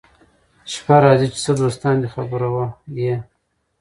[0.71, 2.65] شپه راځي چي څه دوستان دي خبروه
[2.99, 3.15] يې